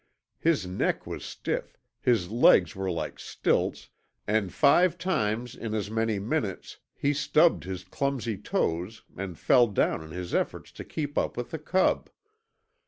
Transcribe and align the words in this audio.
His 0.39 0.65
neck 0.65 1.05
was 1.05 1.23
stiff, 1.23 1.77
his 2.01 2.31
legs 2.31 2.75
were 2.75 2.89
like 2.89 3.19
stilts, 3.19 3.89
and 4.25 4.51
five 4.51 4.97
times 4.97 5.53
in 5.53 5.75
as 5.75 5.91
many 5.91 6.17
minutes 6.17 6.79
he 6.95 7.13
stubbed 7.13 7.65
his 7.65 7.83
clumsy 7.83 8.35
toes 8.39 9.03
and 9.15 9.37
fell 9.37 9.67
down 9.67 10.01
in 10.01 10.09
his 10.09 10.33
efforts 10.33 10.71
to 10.71 10.83
keep 10.83 11.19
up 11.19 11.37
with 11.37 11.51
the 11.51 11.59
cub. 11.59 12.09